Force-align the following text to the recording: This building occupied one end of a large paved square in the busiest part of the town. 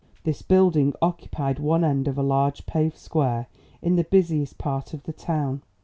This 0.23 0.41
building 0.41 0.95
occupied 0.99 1.59
one 1.59 1.83
end 1.83 2.07
of 2.07 2.17
a 2.17 2.23
large 2.23 2.65
paved 2.65 2.97
square 2.97 3.45
in 3.83 3.97
the 3.97 4.03
busiest 4.03 4.57
part 4.57 4.95
of 4.95 5.03
the 5.03 5.13
town. 5.13 5.61